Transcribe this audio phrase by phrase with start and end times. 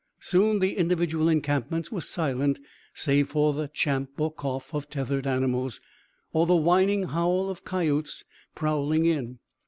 [0.19, 2.57] Soon the individual encampments were silent
[2.91, 5.79] save for the champ or cough of tethered animals,
[6.33, 8.25] or the whining howl of coyotes,
[8.55, 9.37] prowling in.